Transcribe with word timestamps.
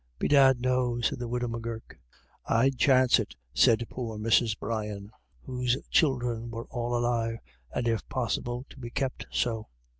"Bedad 0.19 0.59
no," 0.61 0.99
said 0.99 1.19
the 1.19 1.27
widow 1.27 1.47
M'Gurk. 1.47 1.99
"I'd 2.47 2.79
chance 2.79 3.19
it," 3.19 3.35
said 3.53 3.85
poor 3.87 4.17
Mrs. 4.17 4.57
Brian, 4.59 5.11
whose 5.45 5.77
children 5.91 6.49
were 6.49 6.65
all 6.71 6.97
alive, 6.97 7.37
and 7.71 7.87
if 7.87 8.09
possible 8.09 8.65
to 8.71 8.79
be 8.79 8.89
kept 8.89 9.27
so. 9.29 9.67